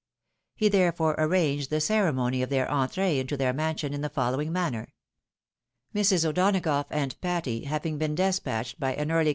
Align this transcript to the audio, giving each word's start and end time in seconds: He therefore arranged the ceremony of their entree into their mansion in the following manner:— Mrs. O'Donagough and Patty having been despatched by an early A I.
He 0.55 0.67
therefore 0.67 1.13
arranged 1.19 1.69
the 1.69 1.79
ceremony 1.79 2.41
of 2.41 2.49
their 2.49 2.67
entree 2.71 3.19
into 3.19 3.37
their 3.37 3.53
mansion 3.53 3.93
in 3.93 4.01
the 4.01 4.09
following 4.09 4.51
manner:— 4.51 4.95
Mrs. 5.95 6.27
O'Donagough 6.27 6.87
and 6.89 7.21
Patty 7.21 7.65
having 7.65 7.99
been 7.99 8.15
despatched 8.15 8.79
by 8.79 8.95
an 8.95 9.11
early 9.11 9.29
A 9.29 9.29
I. 9.29 9.29